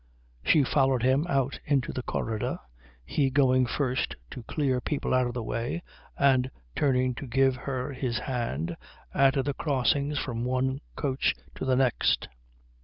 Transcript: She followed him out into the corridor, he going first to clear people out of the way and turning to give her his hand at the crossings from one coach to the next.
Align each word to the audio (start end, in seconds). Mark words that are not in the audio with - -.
She 0.43 0.63
followed 0.63 1.03
him 1.03 1.27
out 1.29 1.59
into 1.63 1.93
the 1.93 2.01
corridor, 2.01 2.57
he 3.05 3.29
going 3.29 3.67
first 3.67 4.15
to 4.31 4.41
clear 4.41 4.81
people 4.81 5.13
out 5.13 5.27
of 5.27 5.35
the 5.35 5.43
way 5.43 5.83
and 6.17 6.49
turning 6.75 7.13
to 7.13 7.27
give 7.27 7.55
her 7.55 7.93
his 7.93 8.17
hand 8.17 8.75
at 9.13 9.35
the 9.45 9.53
crossings 9.53 10.17
from 10.17 10.43
one 10.43 10.81
coach 10.95 11.35
to 11.53 11.65
the 11.65 11.75
next. 11.75 12.27